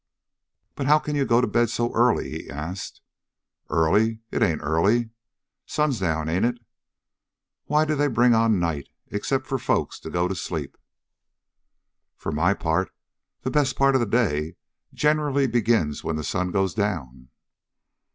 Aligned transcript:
"But 0.73 0.87
how 0.87 0.97
can 0.97 1.15
you 1.15 1.25
go 1.25 1.41
to 1.41 1.47
bed 1.47 1.69
so 1.69 1.93
early?" 1.93 2.31
he 2.31 2.49
asked. 2.49 3.01
"Early? 3.69 4.21
It 4.31 4.41
ain't 4.41 4.63
early. 4.63 5.11
Sun's 5.67 5.99
down, 5.99 6.27
ain't 6.27 6.43
it? 6.43 6.57
Why 7.65 7.85
do 7.85 7.93
they 7.93 8.07
bring 8.07 8.33
on 8.33 8.59
night, 8.59 8.89
except 9.11 9.45
for 9.45 9.59
folks 9.59 9.99
to 9.99 10.09
go 10.09 10.27
to 10.27 10.33
sleep?" 10.33 10.75
"For 12.17 12.31
my 12.31 12.55
part 12.55 12.91
the 13.43 13.51
best 13.51 13.75
part 13.75 13.93
of 13.95 14.01
the 14.01 14.07
day 14.07 14.55
generally 14.91 15.45
begins 15.45 16.03
when 16.03 16.15
the 16.15 16.23
sun 16.23 16.49
goes 16.49 16.73
down." 16.73 17.29